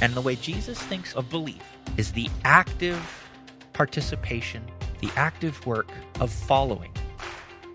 [0.00, 1.62] And the way Jesus thinks of belief
[1.96, 2.98] is the active
[3.72, 4.64] participation,
[5.00, 5.88] the active work
[6.20, 6.92] of following.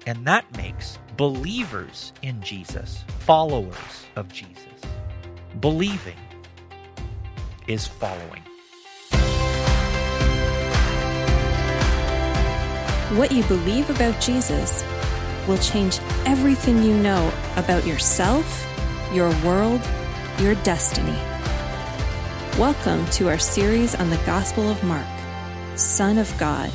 [0.08, 4.58] And that makes believers in Jesus followers of Jesus.
[5.60, 6.18] Believing
[7.68, 8.44] is following.
[13.18, 14.84] What you believe about Jesus
[15.48, 18.68] will change everything you know about yourself,
[19.14, 19.82] your world,
[20.40, 21.18] your destiny.
[22.60, 25.06] Welcome to our series on the Gospel of Mark,
[25.78, 26.72] Son of God.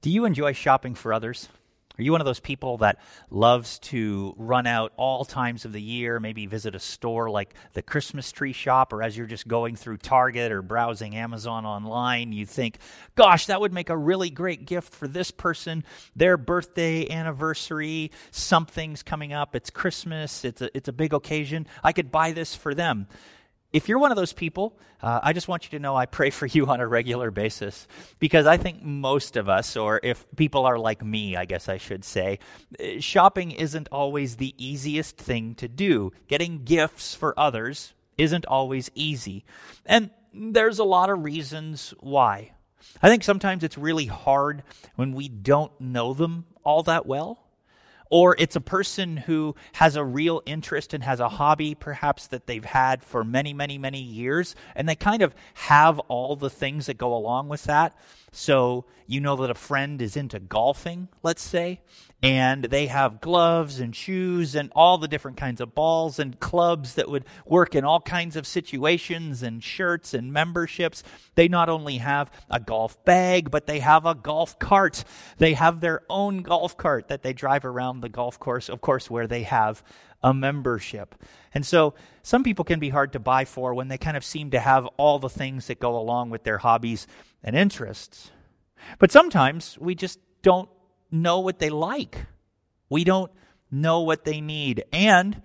[0.00, 1.50] Do you enjoy shopping for others?
[1.98, 2.98] Are you one of those people that
[3.30, 7.80] loves to run out all times of the year, maybe visit a store like the
[7.80, 12.44] Christmas tree shop, or as you're just going through Target or browsing Amazon online, you
[12.44, 12.78] think,
[13.14, 19.02] gosh, that would make a really great gift for this person, their birthday, anniversary, something's
[19.02, 22.74] coming up, it's Christmas, it's a, it's a big occasion, I could buy this for
[22.74, 23.06] them.
[23.76, 26.30] If you're one of those people, uh, I just want you to know I pray
[26.30, 27.86] for you on a regular basis
[28.18, 31.76] because I think most of us, or if people are like me, I guess I
[31.76, 32.38] should say,
[32.80, 36.10] uh, shopping isn't always the easiest thing to do.
[36.26, 39.44] Getting gifts for others isn't always easy.
[39.84, 42.52] And there's a lot of reasons why.
[43.02, 44.62] I think sometimes it's really hard
[44.94, 47.45] when we don't know them all that well
[48.10, 52.46] or it's a person who has a real interest and has a hobby perhaps that
[52.46, 56.86] they've had for many, many, many years, and they kind of have all the things
[56.86, 57.96] that go along with that.
[58.36, 61.80] So you know that a friend is into golfing, let's say,
[62.22, 66.96] and they have gloves and shoes and all the different kinds of balls and clubs
[66.96, 71.02] that would work in all kinds of situations and shirts and memberships.
[71.34, 75.04] They not only have a golf bag, but they have a golf cart.
[75.38, 79.08] They have their own golf cart that they drive around the golf course, of course,
[79.10, 79.82] where they have
[80.22, 81.14] a membership.
[81.54, 84.50] And so some people can be hard to buy for when they kind of seem
[84.50, 87.06] to have all the things that go along with their hobbies
[87.42, 88.30] and interests.
[88.98, 90.68] But sometimes we just don't
[91.10, 92.26] know what they like.
[92.88, 93.32] We don't
[93.70, 94.84] know what they need.
[94.92, 95.42] And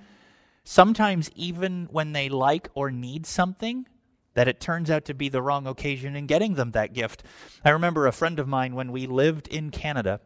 [0.63, 3.87] sometimes, even when they like or need something,
[4.33, 7.23] that it turns out to be the wrong occasion in getting them that gift.
[7.65, 10.21] I remember a friend of mine when we lived in Canada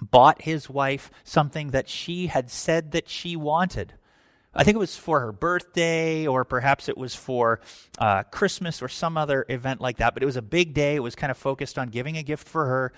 [0.00, 3.94] bought his wife something that she had said that she wanted.
[4.54, 7.60] I think it was for her birthday, or perhaps it was for
[7.98, 10.12] uh, Christmas or some other event like that.
[10.12, 10.96] But it was a big day.
[10.96, 12.92] It was kind of focused on giving a gift for her.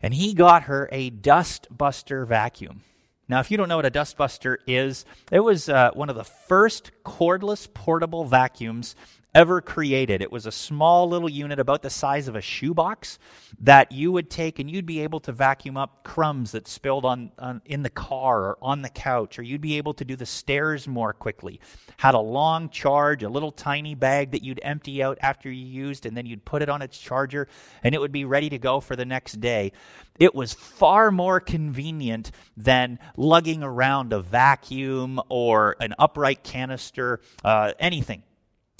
[0.00, 2.82] And he got her a Dustbuster vacuum.
[3.28, 6.24] Now, if you don't know what a Dustbuster is, it was uh, one of the
[6.24, 8.94] first cordless portable vacuums
[9.36, 10.22] ever created.
[10.22, 13.18] It was a small little unit about the size of a shoebox
[13.60, 17.30] that you would take and you'd be able to vacuum up crumbs that spilled on,
[17.38, 20.24] on, in the car or on the couch, or you'd be able to do the
[20.24, 21.60] stairs more quickly.
[21.98, 26.06] Had a long charge, a little tiny bag that you'd empty out after you used,
[26.06, 27.46] and then you'd put it on its charger,
[27.82, 29.72] and it would be ready to go for the next day.
[30.18, 37.74] It was far more convenient than lugging around a vacuum or an upright canister, uh,
[37.78, 38.22] anything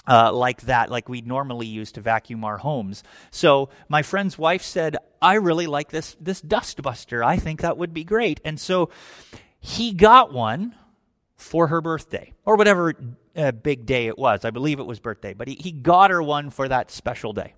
[0.06, 3.02] uh, like that, like we normally use to vacuum our homes.
[3.30, 7.24] So my friend's wife said, "I really like this this dustbuster.
[7.24, 8.90] I think that would be great." And so
[9.58, 10.74] he got one
[11.36, 12.94] for her birthday or whatever
[13.36, 14.44] uh, big day it was.
[14.44, 17.54] I believe it was birthday, but he, he got her one for that special day.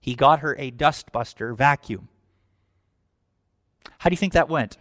[0.00, 2.08] He got her a dustbuster vacuum.
[3.98, 4.78] How do you think that went?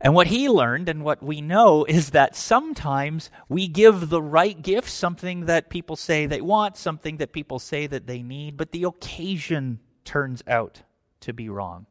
[0.00, 4.60] And what he learned and what we know is that sometimes we give the right
[4.60, 8.72] gift, something that people say they want, something that people say that they need, but
[8.72, 10.82] the occasion turns out
[11.20, 11.86] to be wrong.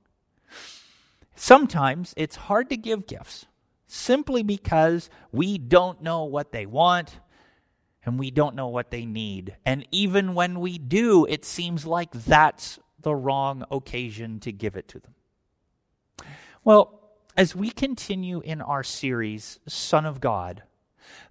[1.35, 3.45] Sometimes it's hard to give gifts
[3.87, 7.19] simply because we don't know what they want
[8.03, 9.55] and we don't know what they need.
[9.65, 14.87] And even when we do, it seems like that's the wrong occasion to give it
[14.89, 15.13] to them.
[16.63, 16.98] Well,
[17.35, 20.63] as we continue in our series, Son of God,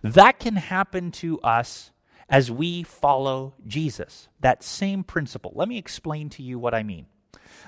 [0.02, 1.90] that can happen to us
[2.28, 4.28] as we follow Jesus.
[4.40, 5.52] That same principle.
[5.54, 7.06] Let me explain to you what I mean.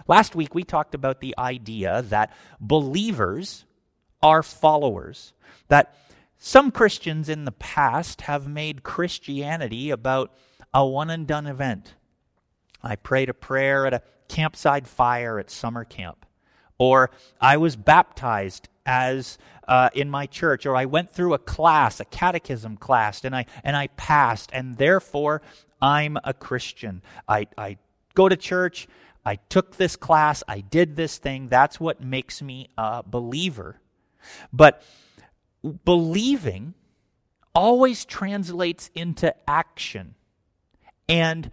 [0.06, 3.64] Last week, we talked about the idea that believers
[4.22, 5.32] are followers,
[5.68, 5.94] that
[6.38, 10.32] some Christians in the past have made Christianity about
[10.72, 11.94] a one and done event.
[12.82, 16.24] I prayed a prayer at a campsite fire at summer camp.
[16.80, 17.10] Or
[17.42, 19.36] I was baptized as
[19.68, 23.44] uh, in my church, or I went through a class, a catechism class, and I
[23.62, 25.42] and I passed, and therefore
[25.82, 27.02] I'm a Christian.
[27.28, 27.76] I, I
[28.14, 28.88] go to church,
[29.26, 31.48] I took this class, I did this thing.
[31.48, 33.76] That's what makes me a believer.
[34.50, 34.82] But
[35.84, 36.72] believing
[37.54, 40.14] always translates into action.
[41.08, 41.50] And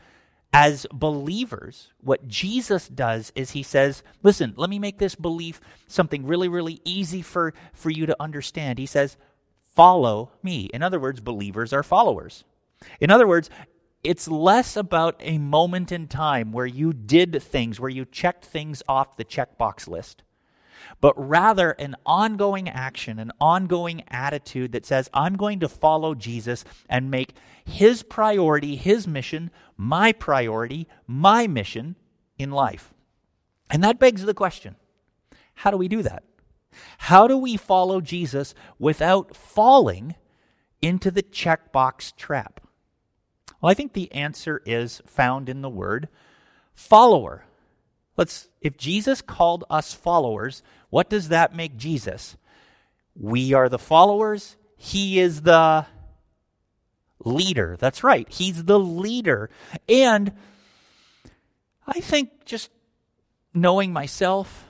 [0.53, 6.25] as believers, what Jesus does is he says, Listen, let me make this belief something
[6.25, 8.79] really, really easy for, for you to understand.
[8.79, 9.17] He says,
[9.61, 10.69] Follow me.
[10.73, 12.43] In other words, believers are followers.
[12.99, 13.49] In other words,
[14.03, 18.81] it's less about a moment in time where you did things, where you checked things
[18.87, 20.23] off the checkbox list
[21.01, 26.63] but rather an ongoing action, an ongoing attitude that says, I'm going to follow Jesus
[26.89, 27.33] and make
[27.65, 31.95] his priority, his mission, my priority, my mission
[32.37, 32.93] in life.
[33.69, 34.75] And that begs the question
[35.55, 36.23] how do we do that?
[36.99, 40.15] How do we follow Jesus without falling
[40.81, 42.61] into the checkbox trap?
[43.59, 46.09] Well, I think the answer is found in the word
[46.73, 47.45] follower.
[48.17, 52.35] Let's if Jesus called us followers, what does that make Jesus?
[53.15, 55.85] We are the followers, he is the
[57.23, 57.77] leader.
[57.79, 58.27] That's right.
[58.29, 59.49] He's the leader.
[59.89, 60.33] And
[61.85, 62.69] I think just
[63.53, 64.65] knowing myself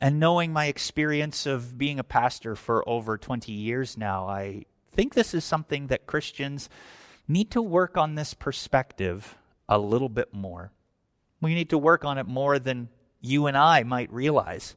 [0.00, 5.14] and knowing my experience of being a pastor for over 20 years now, I think
[5.14, 6.68] this is something that Christians
[7.26, 9.36] need to work on this perspective
[9.68, 10.72] a little bit more.
[11.42, 12.88] We need to work on it more than
[13.20, 14.76] you and I might realize.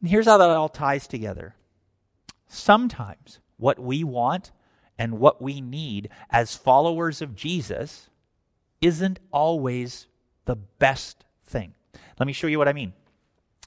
[0.00, 1.56] And here's how that all ties together.
[2.46, 4.52] Sometimes what we want
[4.96, 8.08] and what we need as followers of Jesus
[8.80, 10.06] isn't always
[10.44, 11.74] the best thing.
[12.18, 12.92] Let me show you what I mean.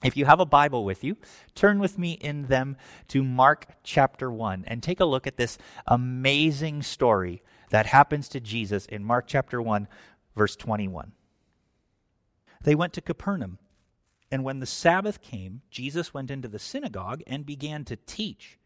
[0.03, 1.18] If you have a Bible with you,
[1.53, 2.75] turn with me in them
[3.09, 8.39] to Mark chapter 1 and take a look at this amazing story that happens to
[8.39, 9.88] Jesus in Mark chapter 1,
[10.36, 11.12] verse 21.
[12.63, 13.59] They went to Capernaum.
[14.31, 18.57] And when the Sabbath came, Jesus went into the synagogue and began to teach.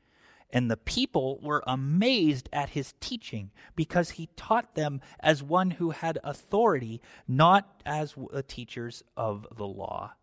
[0.52, 5.90] And the people were amazed at his teaching because he taught them as one who
[5.90, 10.14] had authority, not as the uh, teachers of the law.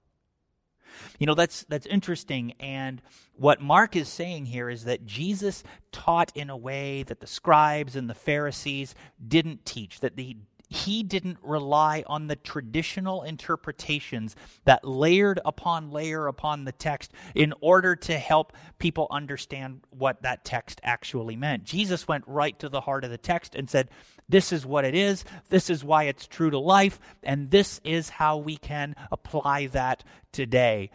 [1.18, 2.52] You know, that's, that's interesting.
[2.60, 3.02] And
[3.34, 7.96] what Mark is saying here is that Jesus taught in a way that the scribes
[7.96, 8.94] and the Pharisees
[9.26, 10.36] didn't teach, that he
[10.72, 14.34] he didn't rely on the traditional interpretations
[14.64, 20.44] that layered upon layer upon the text in order to help people understand what that
[20.44, 21.64] text actually meant.
[21.64, 23.90] Jesus went right to the heart of the text and said,
[24.28, 28.08] This is what it is, this is why it's true to life, and this is
[28.08, 30.90] how we can apply that today.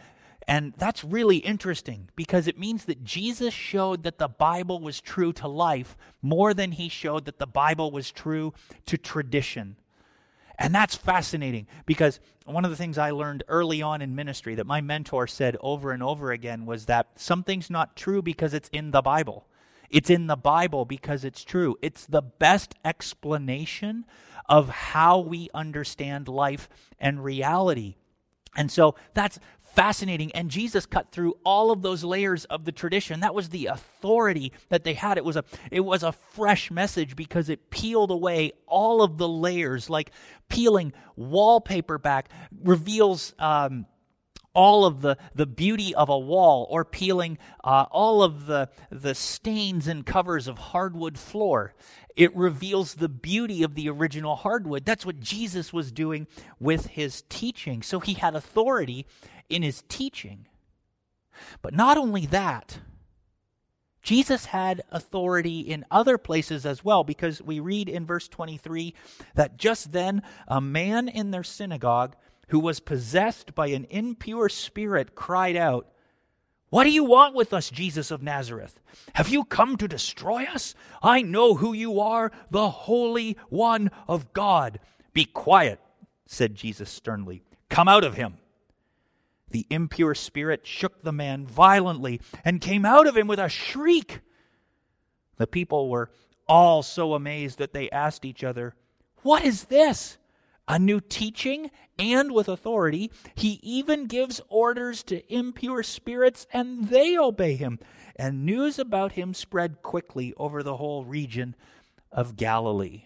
[0.48, 5.30] And that's really interesting because it means that Jesus showed that the Bible was true
[5.34, 8.54] to life more than he showed that the Bible was true
[8.86, 9.76] to tradition.
[10.58, 14.66] And that's fascinating because one of the things I learned early on in ministry that
[14.66, 18.90] my mentor said over and over again was that something's not true because it's in
[18.90, 19.46] the Bible.
[19.90, 21.76] It's in the Bible because it's true.
[21.82, 24.06] It's the best explanation
[24.48, 27.96] of how we understand life and reality.
[28.56, 30.32] And so that's fascinating.
[30.32, 33.20] And Jesus cut through all of those layers of the tradition.
[33.20, 35.18] That was the authority that they had.
[35.18, 39.28] It was a it was a fresh message because it peeled away all of the
[39.28, 40.10] layers, like
[40.48, 42.28] peeling wallpaper back,
[42.64, 43.86] reveals um,
[44.54, 49.14] all of the, the beauty of a wall or peeling uh, all of the, the
[49.14, 51.74] stains and covers of hardwood floor.
[52.16, 54.84] It reveals the beauty of the original hardwood.
[54.84, 56.26] That's what Jesus was doing
[56.58, 57.82] with his teaching.
[57.82, 59.06] So he had authority
[59.48, 60.46] in his teaching.
[61.62, 62.80] But not only that,
[64.02, 68.94] Jesus had authority in other places as well, because we read in verse 23
[69.34, 72.16] that just then a man in their synagogue
[72.48, 75.86] who was possessed by an impure spirit cried out,
[76.70, 78.80] What do you want with us, Jesus of Nazareth?
[79.14, 80.74] Have you come to destroy us?
[81.02, 84.80] I know who you are, the Holy One of God.
[85.12, 85.80] Be quiet,
[86.26, 87.42] said Jesus sternly.
[87.68, 88.38] Come out of him.
[89.50, 94.20] The impure spirit shook the man violently and came out of him with a shriek.
[95.36, 96.10] The people were
[96.46, 98.74] all so amazed that they asked each other,
[99.22, 100.17] What is this?
[100.68, 103.10] A new teaching and with authority.
[103.34, 107.78] He even gives orders to impure spirits and they obey him.
[108.16, 111.56] And news about him spread quickly over the whole region
[112.12, 113.04] of Galilee.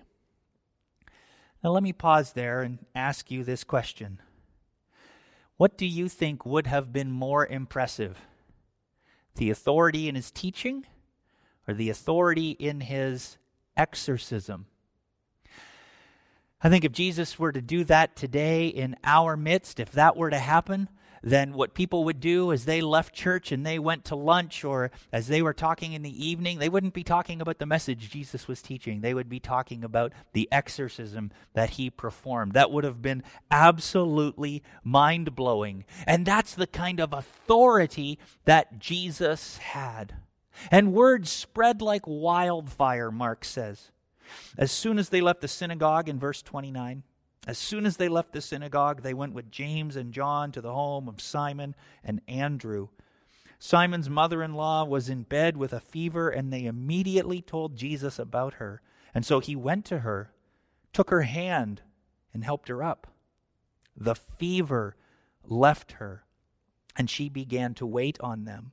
[1.62, 4.20] Now, let me pause there and ask you this question.
[5.56, 8.18] What do you think would have been more impressive?
[9.36, 10.86] The authority in his teaching
[11.68, 13.36] or the authority in his
[13.76, 14.66] exorcism?
[16.62, 20.30] I think if Jesus were to do that today in our midst, if that were
[20.30, 20.88] to happen,
[21.22, 24.90] then what people would do as they left church and they went to lunch or
[25.12, 28.48] as they were talking in the evening, they wouldn't be talking about the message Jesus
[28.48, 29.00] was teaching.
[29.00, 32.52] They would be talking about the exorcism that he performed.
[32.52, 35.84] That would have been absolutely mind blowing.
[36.06, 40.14] And that's the kind of authority that Jesus had.
[40.70, 43.90] And words spread like wildfire, Mark says.
[44.56, 47.02] As soon as they left the synagogue in verse 29,
[47.46, 50.72] as soon as they left the synagogue, they went with James and John to the
[50.72, 51.74] home of Simon
[52.04, 52.88] and Andrew.
[53.58, 58.18] Simon's mother in law was in bed with a fever, and they immediately told Jesus
[58.18, 58.80] about her.
[59.14, 60.32] And so he went to her,
[60.92, 61.82] took her hand,
[62.32, 63.08] and helped her up.
[63.96, 64.96] The fever
[65.44, 66.24] left her,
[66.96, 68.72] and she began to wait on them.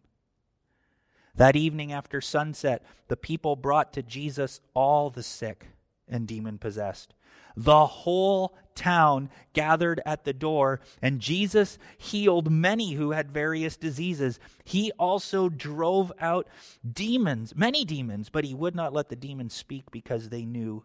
[1.40, 5.68] That evening after sunset, the people brought to Jesus all the sick
[6.06, 7.14] and demon possessed.
[7.56, 14.38] The whole town gathered at the door, and Jesus healed many who had various diseases.
[14.66, 16.46] He also drove out
[16.86, 20.84] demons, many demons, but he would not let the demons speak because they knew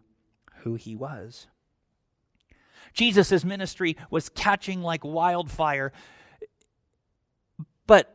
[0.59, 1.47] who he was.
[2.93, 5.91] Jesus' ministry was catching like wildfire.
[7.87, 8.14] But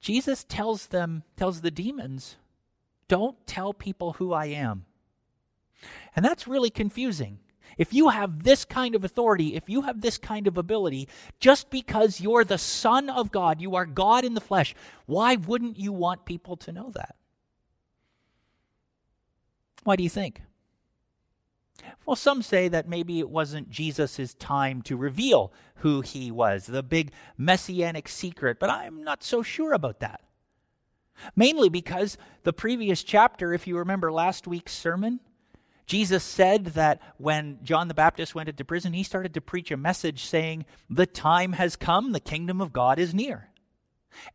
[0.00, 2.36] Jesus tells them, tells the demons,
[3.08, 4.86] don't tell people who I am.
[6.16, 7.38] And that's really confusing.
[7.76, 11.70] If you have this kind of authority, if you have this kind of ability, just
[11.70, 14.74] because you're the Son of God, you are God in the flesh,
[15.06, 17.14] why wouldn't you want people to know that?
[19.84, 20.42] Why do you think?
[22.06, 26.82] Well, some say that maybe it wasn't Jesus' time to reveal who he was, the
[26.82, 30.22] big messianic secret, but I'm not so sure about that.
[31.36, 35.20] Mainly because the previous chapter, if you remember last week's sermon,
[35.86, 39.76] Jesus said that when John the Baptist went into prison, he started to preach a
[39.76, 43.49] message saying, The time has come, the kingdom of God is near.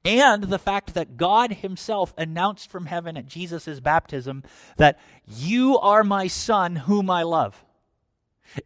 [0.03, 4.43] And the fact that God Himself announced from heaven at Jesus' baptism
[4.77, 7.63] that you are my Son, whom I love.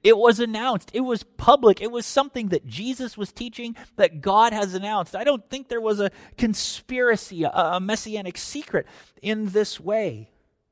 [0.03, 0.91] It was announced.
[0.93, 1.81] It was public.
[1.81, 5.15] It was something that Jesus was teaching that God has announced.
[5.15, 8.85] I don't think there was a conspiracy, a, a messianic secret
[9.21, 10.29] in this way.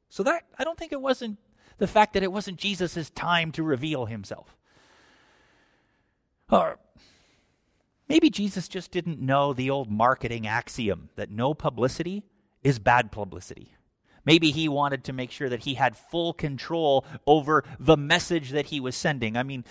[0.09, 1.37] So that I don't think it wasn't
[1.77, 4.55] the fact that it wasn't Jesus' time to reveal himself.
[6.49, 6.79] Or
[8.07, 12.23] maybe Jesus just didn't know the old marketing axiom that no publicity
[12.63, 13.73] is bad publicity.
[14.27, 18.65] Maybe he wanted to make sure that he had full control over the message that
[18.65, 19.37] he was sending.
[19.37, 19.63] I mean,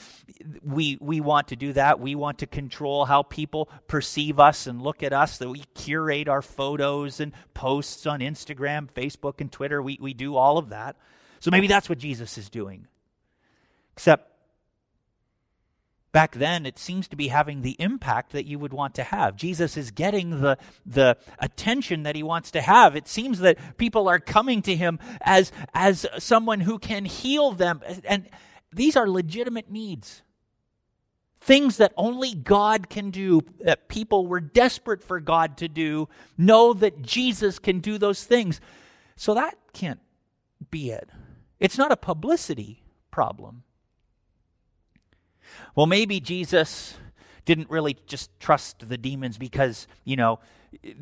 [0.63, 2.01] we, we want to do that.
[2.01, 6.27] We want to control how people perceive us and look at us, that we curate
[6.27, 9.83] our photos and posts on Instagram, Facebook, and Twitter.
[9.83, 10.97] We, we do all of that.
[11.39, 12.87] So maybe that's what Jesus is doing.
[13.93, 14.33] Except
[16.17, 19.37] back then it seems to be having the impact that you would want to have.
[19.37, 20.57] Jesus is getting the,
[20.87, 22.97] the attention that he wants to have.
[22.97, 27.83] It seems that people are coming to him as, as someone who can heal them.
[28.07, 28.31] And
[28.73, 30.23] these are legitimate needs.
[31.39, 36.09] Things that only God can do, that people were desperate for God to do,
[36.39, 38.59] know that Jesus can do those things.
[39.17, 40.01] So that can't
[40.71, 41.11] be it.
[41.61, 43.65] It's not a publicity problem.
[45.75, 46.97] Well, maybe Jesus
[47.45, 50.41] didn't really just trust the demons because, you know,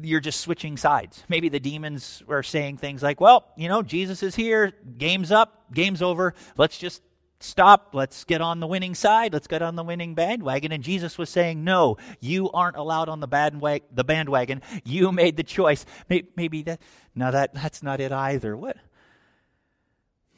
[0.03, 1.25] you're just switching sides.
[1.29, 5.73] Maybe the demons were saying things like, well, you know, Jesus is here, game's up,
[5.73, 7.03] game's over, let's just
[7.41, 10.73] stop, let's get on the winning side, let's get on the winning bandwagon.
[10.73, 14.63] And Jesus was saying, no, you aren't allowed on the, bandwag- the bandwagon.
[14.85, 15.85] You made the choice.
[16.09, 16.81] Maybe that,
[17.15, 18.57] no, that, that's not it either.
[18.57, 18.77] What,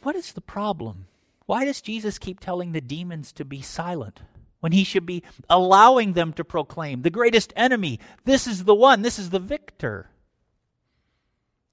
[0.02, 1.06] what is the problem?
[1.46, 4.20] Why does Jesus keep telling the demons to be silent
[4.60, 8.00] when he should be allowing them to proclaim the greatest enemy?
[8.24, 10.10] This is the one, this is the victor.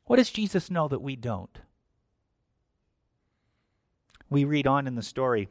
[0.06, 1.58] What does Jesus know that we don't?
[4.30, 5.50] We read on in the story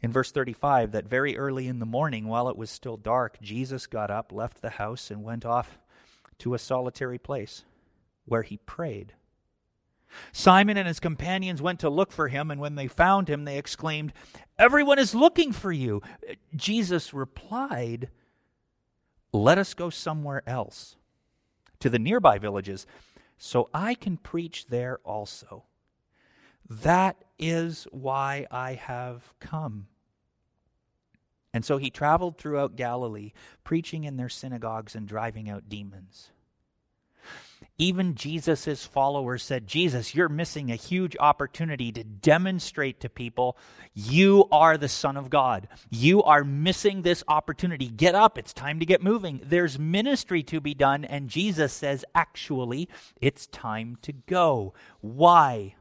[0.00, 3.86] in verse 35 that very early in the morning, while it was still dark, Jesus
[3.86, 5.78] got up, left the house, and went off
[6.38, 7.64] to a solitary place
[8.24, 9.14] where he prayed.
[10.32, 13.58] Simon and his companions went to look for him, and when they found him, they
[13.58, 14.12] exclaimed,
[14.58, 16.02] Everyone is looking for you.
[16.54, 18.10] Jesus replied,
[19.32, 20.96] Let us go somewhere else,
[21.80, 22.86] to the nearby villages,
[23.36, 25.64] so I can preach there also.
[26.68, 29.86] That is why I have come.
[31.54, 33.32] And so he traveled throughout Galilee,
[33.64, 36.30] preaching in their synagogues and driving out demons.
[37.80, 43.56] Even Jesus' followers said, Jesus, you're missing a huge opportunity to demonstrate to people
[43.94, 45.68] you are the Son of God.
[45.88, 47.86] You are missing this opportunity.
[47.86, 48.36] Get up.
[48.36, 49.40] It's time to get moving.
[49.44, 51.04] There's ministry to be done.
[51.04, 52.88] And Jesus says, actually,
[53.20, 54.74] it's time to go.
[55.00, 55.76] Why?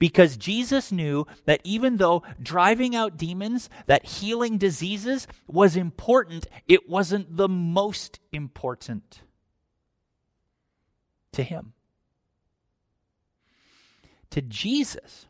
[0.00, 6.88] Because Jesus knew that even though driving out demons, that healing diseases was important, it
[6.88, 9.22] wasn't the most important
[11.32, 11.72] to him.
[14.30, 15.26] To Jesus,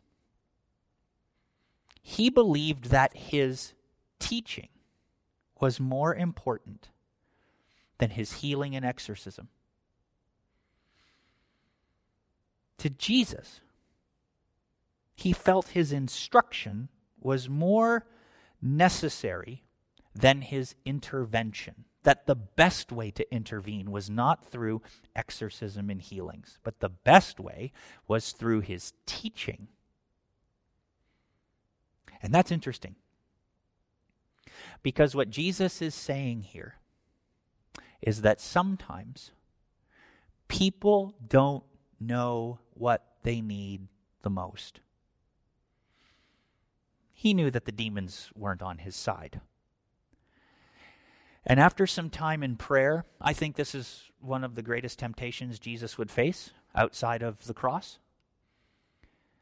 [2.01, 3.73] he believed that his
[4.19, 4.69] teaching
[5.59, 6.89] was more important
[7.97, 9.49] than his healing and exorcism.
[12.79, 13.61] To Jesus,
[15.15, 18.05] he felt his instruction was more
[18.61, 19.63] necessary
[20.13, 24.81] than his intervention that the best way to intervene was not through
[25.15, 27.71] exorcism and healings, but the best way
[28.07, 29.67] was through his teaching.
[32.21, 32.95] And that's interesting.
[34.81, 36.75] Because what Jesus is saying here
[38.01, 39.31] is that sometimes
[40.47, 41.63] people don't
[41.99, 43.87] know what they need
[44.21, 44.81] the most.
[47.13, 49.39] He knew that the demons weren't on his side.
[51.45, 55.59] And after some time in prayer, I think this is one of the greatest temptations
[55.59, 57.99] Jesus would face outside of the cross.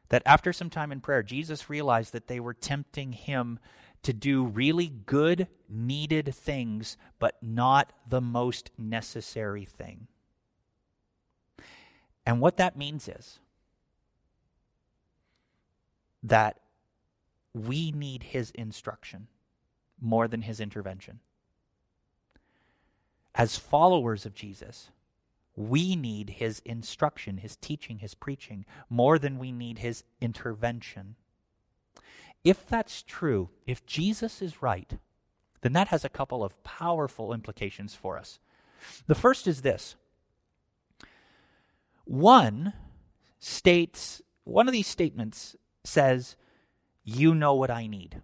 [0.10, 3.60] That after some time in prayer, Jesus realized that they were tempting him
[4.04, 10.08] to do really good, needed things, but not the most necessary thing.
[12.26, 13.40] And what that means is
[16.24, 16.60] that
[17.54, 19.28] we need his instruction
[20.00, 21.20] more than his intervention
[23.36, 24.90] as followers of Jesus,
[25.56, 31.16] we need his instruction, his teaching, his preaching, more than we need his intervention.
[32.44, 34.98] If that's true, if Jesus is right,
[35.62, 38.40] then that has a couple of powerful implications for us.
[39.08, 39.96] The first is this
[42.06, 42.74] one
[43.40, 46.36] states, one of these statements says,
[47.04, 48.22] You know what I need,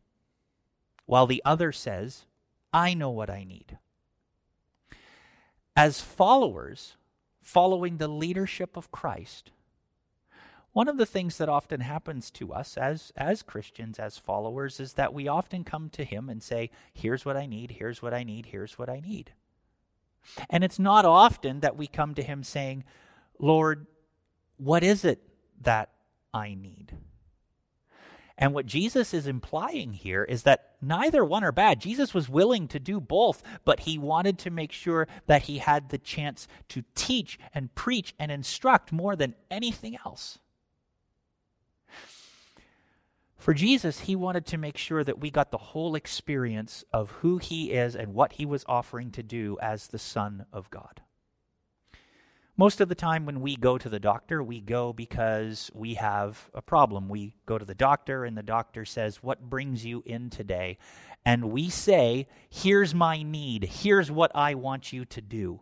[1.05, 2.25] while the other says,
[2.73, 3.77] I know what I need
[5.77, 6.97] as followers,
[7.39, 9.51] following the leadership of Christ,
[10.73, 14.93] one of the things that often happens to us as, as Christians, as followers, is
[14.93, 18.23] that we often come to Him and say, Here's what I need, here's what I
[18.23, 19.31] need, here's what I need.
[20.49, 22.83] And it's not often that we come to Him saying,
[23.39, 23.85] Lord,
[24.57, 25.21] what is it
[25.61, 25.89] that
[26.33, 26.93] I need?
[28.38, 31.82] And what Jesus is implying here is that neither one are bad.
[31.82, 35.89] Jesus was willing to do both, but he wanted to make sure that he had
[35.89, 40.38] the chance to teach and preach and instruct more than anything else.
[43.38, 47.38] For Jesus, he wanted to make sure that we got the whole experience of who
[47.38, 51.02] he is and what he was offering to do as the Son of God.
[52.59, 56.49] Most of the time, when we go to the doctor, we go because we have
[56.55, 57.07] a problem.
[57.07, 60.79] We go to the doctor, and the doctor says, What brings you in today?
[61.23, 63.65] And we say, Here's my need.
[63.65, 65.59] Here's what I want you to do.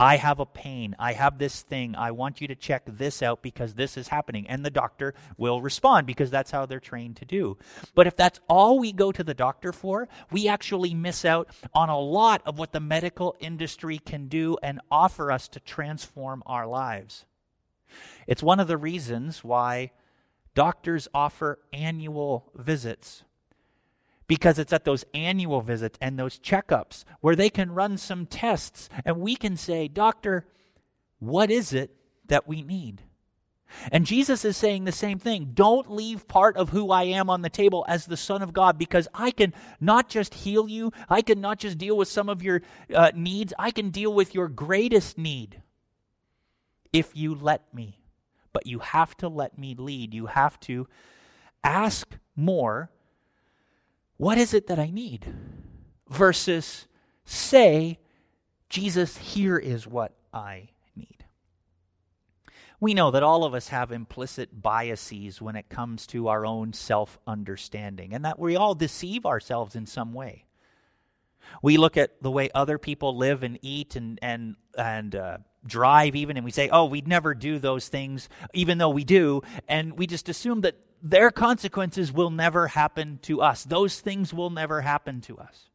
[0.00, 0.96] I have a pain.
[0.98, 1.94] I have this thing.
[1.94, 4.48] I want you to check this out because this is happening.
[4.48, 7.58] And the doctor will respond because that's how they're trained to do.
[7.94, 11.90] But if that's all we go to the doctor for, we actually miss out on
[11.90, 16.66] a lot of what the medical industry can do and offer us to transform our
[16.66, 17.26] lives.
[18.26, 19.90] It's one of the reasons why
[20.54, 23.24] doctors offer annual visits
[24.30, 28.88] because it's at those annual visits and those checkups where they can run some tests
[29.04, 30.46] and we can say, Doctor,
[31.18, 31.90] what is it
[32.28, 33.02] that we need?
[33.90, 35.50] And Jesus is saying the same thing.
[35.52, 38.78] Don't leave part of who I am on the table as the Son of God
[38.78, 42.40] because I can not just heal you, I can not just deal with some of
[42.40, 42.62] your
[42.94, 45.60] uh, needs, I can deal with your greatest need
[46.92, 47.98] if you let me.
[48.52, 50.14] But you have to let me lead.
[50.14, 50.86] You have to
[51.64, 52.90] ask more
[54.20, 55.24] what is it that I need?
[56.10, 56.86] Versus
[57.24, 57.98] say,
[58.68, 61.24] Jesus, here is what I need.
[62.80, 66.74] We know that all of us have implicit biases when it comes to our own
[66.74, 70.44] self understanding, and that we all deceive ourselves in some way.
[71.62, 76.14] We look at the way other people live and eat and, and, and uh, drive,
[76.14, 79.40] even, and we say, oh, we'd never do those things, even though we do.
[79.66, 83.64] And we just assume that their consequences will never happen to us.
[83.64, 85.70] Those things will never happen to us.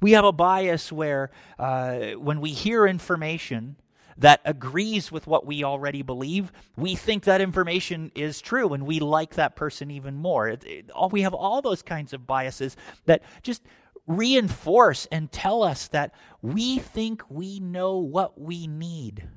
[0.00, 3.76] We have a bias where uh, when we hear information
[4.18, 9.00] that agrees with what we already believe, we think that information is true and we
[9.00, 10.48] like that person even more.
[10.48, 12.76] It, it, all, we have all those kinds of biases
[13.06, 13.62] that just
[14.06, 19.28] reinforce and tell us that we think we know what we need.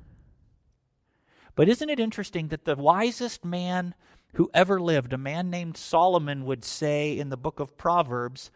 [1.54, 3.94] But isn't it interesting that the wisest man
[4.36, 8.50] who ever lived, a man named Solomon, would say in the book of Proverbs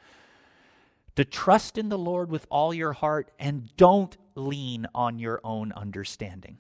[1.16, 5.72] to trust in the Lord with all your heart and don't lean on your own
[5.72, 6.58] understanding.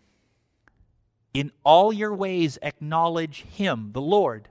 [1.34, 4.48] In all your ways, acknowledge Him, the Lord.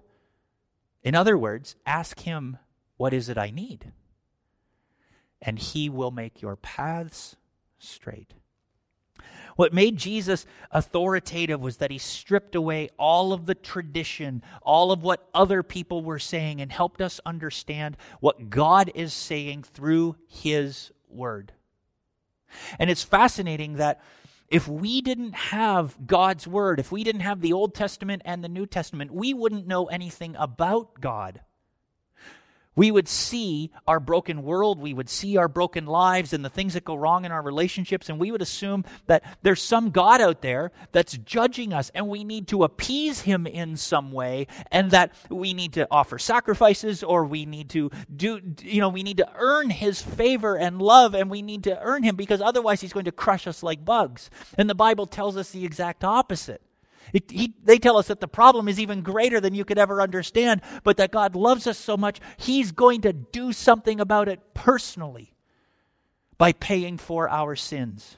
[1.03, 2.58] In other words, ask Him,
[2.97, 3.91] What is it I need?
[5.41, 7.36] And He will make your paths
[7.79, 8.36] straight.
[9.60, 15.04] What made Jesus authoritative was that he stripped away all of the tradition, all of
[15.04, 20.93] what other people were saying, and helped us understand what God is saying through his
[21.10, 21.52] word.
[22.80, 24.00] And it's fascinating that
[24.48, 28.48] if we didn't have God's word, if we didn't have the Old Testament and the
[28.48, 31.41] New Testament, we wouldn't know anything about God.
[32.80, 36.76] We would see our broken world, we would see our broken lives and the things
[36.76, 40.42] that go wrong in our relationships, and we would assume that there's some God out
[40.42, 45.13] there that's judging us, and we need to appease him in some way, and that
[45.30, 49.30] we need to offer sacrifices, or we need to do, you know, we need to
[49.36, 53.04] earn his favor and love, and we need to earn him because otherwise he's going
[53.04, 54.30] to crush us like bugs.
[54.58, 56.62] And the Bible tells us the exact opposite.
[57.13, 60.02] It, he, they tell us that the problem is even greater than you could ever
[60.02, 64.54] understand, but that God loves us so much, He's going to do something about it
[64.54, 65.34] personally
[66.38, 68.17] by paying for our sins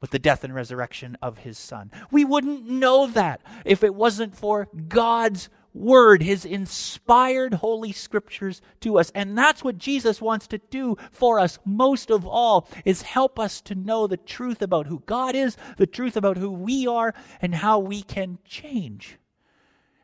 [0.00, 1.90] with the death and resurrection of His Son.
[2.10, 8.98] We wouldn't know that if it wasn't for God's word, his inspired holy scriptures to
[8.98, 9.10] us.
[9.14, 13.60] And that's what Jesus wants to do for us most of all is help us
[13.62, 17.54] to know the truth about who God is, the truth about who we are and
[17.54, 19.18] how we can change.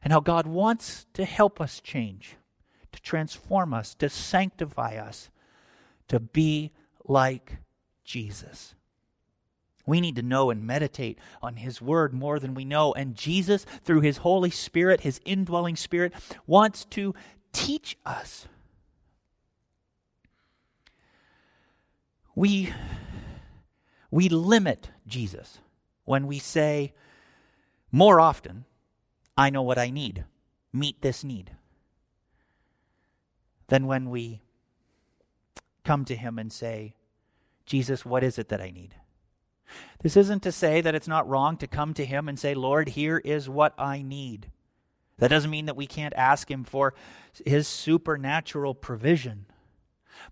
[0.02, 2.36] And how God wants to help us change,
[2.92, 5.30] to transform us, to sanctify us,
[6.06, 6.70] to be
[7.04, 7.58] like
[8.04, 8.76] Jesus.
[9.86, 12.92] We need to know and meditate on His Word more than we know.
[12.92, 16.12] And Jesus, through His Holy Spirit, His indwelling Spirit,
[16.46, 17.14] wants to
[17.52, 18.48] teach us.
[22.34, 22.72] We,
[24.10, 25.58] we limit Jesus
[26.04, 26.92] when we say,
[27.92, 28.64] more often,
[29.38, 30.24] I know what I need.
[30.72, 31.52] Meet this need.
[33.68, 34.42] Than when we
[35.84, 36.94] come to Him and say,
[37.64, 38.94] Jesus, what is it that I need?
[40.02, 42.90] This isn't to say that it's not wrong to come to Him and say, Lord,
[42.90, 44.50] here is what I need.
[45.18, 46.94] That doesn't mean that we can't ask Him for
[47.44, 49.46] His supernatural provision.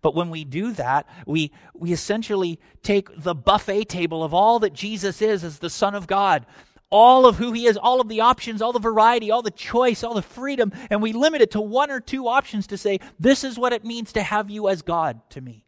[0.03, 4.73] But when we do that, we, we essentially take the buffet table of all that
[4.73, 6.47] Jesus is as the Son of God,
[6.91, 10.05] all of who He is, all of the options, all the variety, all the choice,
[10.05, 13.45] all the freedom, and we limit it to one or two options to say, This
[13.45, 15.65] is what it means to have you as God to me.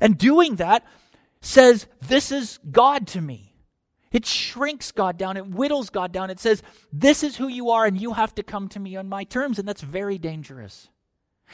[0.00, 0.84] And doing that
[1.40, 3.54] says, This is God to me.
[4.10, 6.30] It shrinks God down, it whittles God down.
[6.30, 9.08] It says, This is who you are, and you have to come to me on
[9.08, 9.58] my terms.
[9.58, 10.88] And that's very dangerous.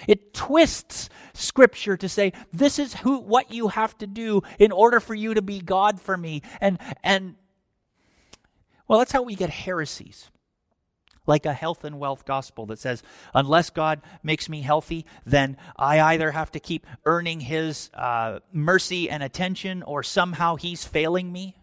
[0.09, 5.01] It twists scripture to say, This is who what you have to do in order
[5.01, 6.43] for you to be God for me.
[6.61, 7.37] And and
[8.87, 10.31] well, that's how we get heresies
[11.27, 16.01] like a health and wealth gospel that says, unless God makes me healthy, then I
[16.01, 21.57] either have to keep earning His uh, mercy and attention or somehow He's failing me.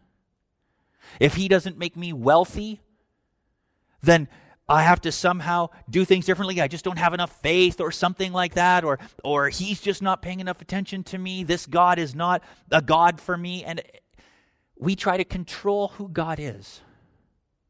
[1.19, 2.81] If He doesn't make me wealthy,
[4.01, 4.27] then
[4.67, 6.61] I have to somehow do things differently.
[6.61, 10.21] I just don't have enough faith or something like that, or, or He's just not
[10.21, 11.43] paying enough attention to me.
[11.43, 13.63] This God is not a God for me.
[13.63, 13.81] And
[14.77, 16.81] we try to control who God is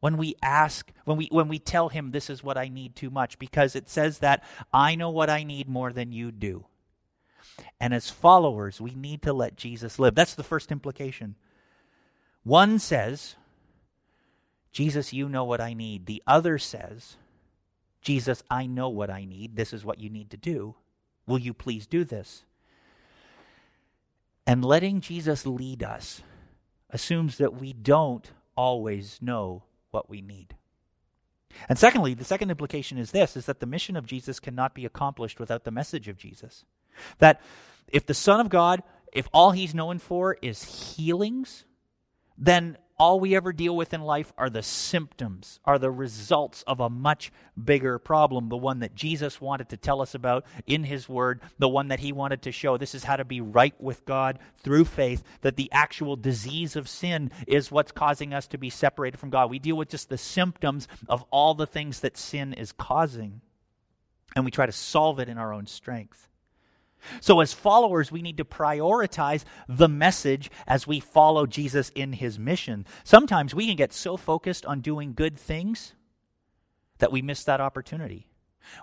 [0.02, 3.10] when we ask, when we, when we tell him this is what I need too
[3.10, 6.66] much, because it says that I know what I need more than you do.
[7.80, 10.16] And as followers, we need to let Jesus live.
[10.16, 11.36] That's the first implication.
[12.44, 13.36] One says,
[14.72, 16.08] Jesus, you know what I need.
[16.08, 17.18] The other says,
[18.02, 19.56] Jesus, I know what I need.
[19.56, 20.76] This is what you need to do.
[21.28, 22.44] Will you please do this?
[24.48, 26.24] And letting Jesus lead us
[26.90, 30.56] assumes that we don't always know what we need.
[31.68, 34.86] And secondly, the second implication is this is that the mission of Jesus cannot be
[34.86, 36.66] accomplished without the message of Jesus.
[37.20, 37.42] That
[37.88, 41.66] if the Son of God, if all he's known for is healings,
[42.38, 46.80] then all we ever deal with in life are the symptoms, are the results of
[46.80, 51.10] a much bigger problem, the one that Jesus wanted to tell us about in His
[51.10, 52.78] Word, the one that He wanted to show.
[52.78, 56.88] This is how to be right with God through faith, that the actual disease of
[56.88, 59.50] sin is what's causing us to be separated from God.
[59.50, 63.42] We deal with just the symptoms of all the things that sin is causing,
[64.36, 66.28] and we try to solve it in our own strength.
[67.20, 72.38] So, as followers, we need to prioritize the message as we follow Jesus in his
[72.38, 72.86] mission.
[73.04, 75.94] Sometimes we can get so focused on doing good things
[77.00, 78.28] that we miss that opportunity.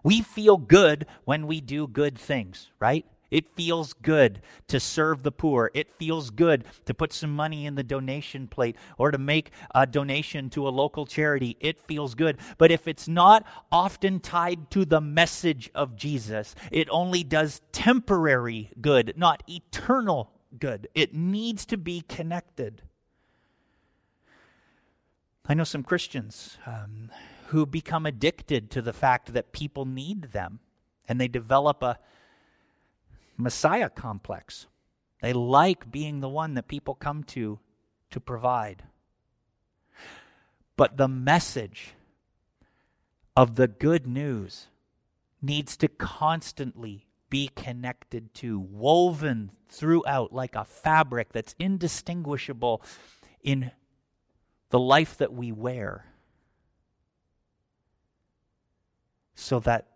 [0.02, 3.06] We feel good when we do good things, right?
[3.30, 5.70] It feels good to serve the poor.
[5.74, 9.86] It feels good to put some money in the donation plate or to make a
[9.86, 11.56] donation to a local charity.
[11.60, 12.38] It feels good.
[12.56, 18.70] But if it's not often tied to the message of Jesus, it only does temporary
[18.80, 20.88] good, not eternal good.
[20.94, 22.82] It needs to be connected.
[25.46, 27.10] I know some Christians um,
[27.48, 30.60] who become addicted to the fact that people need them
[31.06, 31.98] and they develop a
[33.38, 34.66] Messiah complex.
[35.22, 37.60] They like being the one that people come to
[38.10, 38.82] to provide.
[40.76, 41.94] But the message
[43.36, 44.66] of the good news
[45.40, 52.82] needs to constantly be connected to, woven throughout like a fabric that's indistinguishable
[53.42, 53.70] in
[54.70, 56.06] the life that we wear,
[59.34, 59.86] so that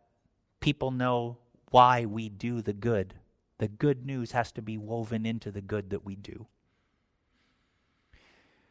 [0.60, 1.38] people know
[1.70, 3.14] why we do the good
[3.62, 6.46] the good news has to be woven into the good that we do.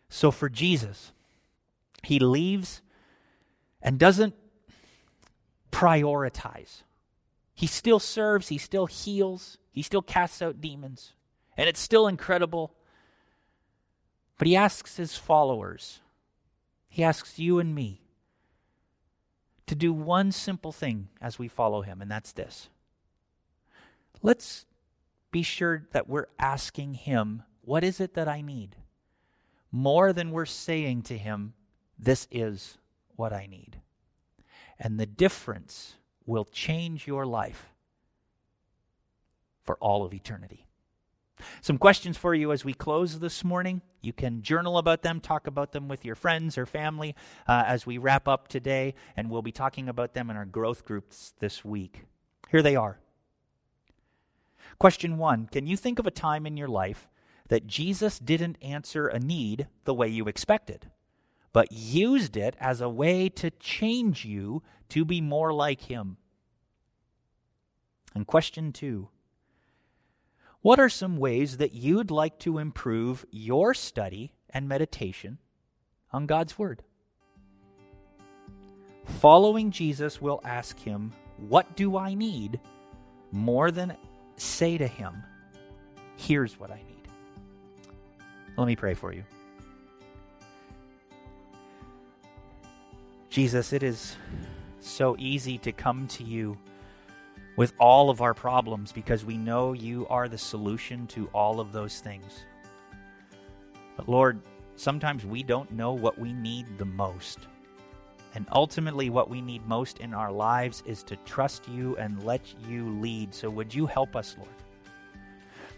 [0.09, 1.13] So for Jesus,
[2.03, 2.81] he leaves
[3.81, 4.35] and doesn't
[5.71, 6.81] prioritize.
[7.53, 11.13] He still serves, he still heals, he still casts out demons,
[11.55, 12.75] and it's still incredible.
[14.37, 16.01] But he asks his followers,
[16.89, 18.01] he asks you and me
[19.67, 22.67] to do one simple thing as we follow him, and that's this.
[24.21, 24.65] Let's
[25.31, 28.75] be sure that we're asking Him, What is it that I need?
[29.71, 31.53] More than we're saying to Him,
[31.97, 32.77] This is
[33.15, 33.79] what I need.
[34.79, 37.73] And the difference will change your life
[39.63, 40.67] for all of eternity.
[41.61, 43.81] Some questions for you as we close this morning.
[44.01, 47.15] You can journal about them, talk about them with your friends or family
[47.47, 50.85] uh, as we wrap up today, and we'll be talking about them in our growth
[50.85, 52.05] groups this week.
[52.49, 52.99] Here they are.
[54.79, 57.09] Question one Can you think of a time in your life
[57.49, 60.89] that Jesus didn't answer a need the way you expected,
[61.53, 66.17] but used it as a way to change you to be more like Him?
[68.13, 69.09] And question two
[70.61, 75.39] What are some ways that you'd like to improve your study and meditation
[76.11, 76.83] on God's Word?
[79.19, 82.59] Following Jesus will ask Him, What do I need?
[83.31, 83.95] more than
[84.41, 85.23] say to him,
[86.17, 87.07] Here's what I need.
[88.57, 89.23] Let me pray for you.
[93.29, 94.15] Jesus, it is
[94.81, 96.57] so easy to come to you
[97.55, 101.71] with all of our problems because we know you are the solution to all of
[101.71, 102.45] those things.
[103.95, 104.41] But Lord,
[104.75, 107.39] sometimes we don't know what we need the most.
[108.33, 112.41] And ultimately, what we need most in our lives is to trust you and let
[112.67, 113.33] you lead.
[113.33, 114.49] So, would you help us, Lord?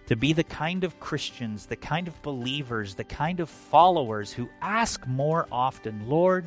[0.07, 4.49] To be the kind of Christians, the kind of believers, the kind of followers who
[4.61, 6.45] ask more often, Lord,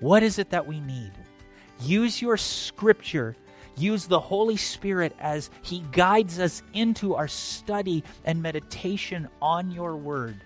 [0.00, 1.12] what is it that we need?
[1.80, 3.36] Use your scripture,
[3.76, 9.96] use the Holy Spirit as He guides us into our study and meditation on your
[9.96, 10.42] word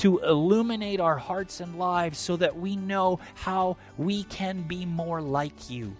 [0.00, 5.20] to illuminate our hearts and lives so that we know how we can be more
[5.20, 5.94] like you.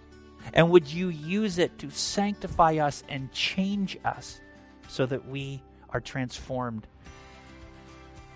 [0.55, 4.41] And would you use it to sanctify us and change us
[4.87, 5.61] so that we
[5.91, 6.87] are transformed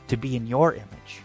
[0.08, 1.22] to be in your image?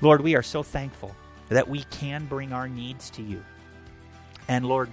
[0.00, 1.14] Lord, we are so thankful
[1.50, 3.44] that we can bring our needs to you.
[4.48, 4.88] And Lord,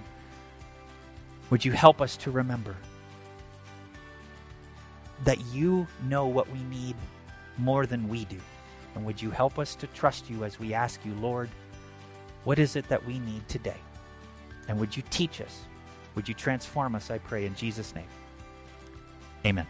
[1.48, 2.76] would you help us to remember
[5.24, 6.96] that you know what we need
[7.58, 8.38] more than we do.
[8.94, 11.50] And would you help us to trust you as we ask you, Lord,
[12.44, 13.76] what is it that we need today?
[14.68, 15.64] And would you teach us?
[16.14, 18.08] Would you transform us, I pray, in Jesus' name?
[19.44, 19.66] Amen.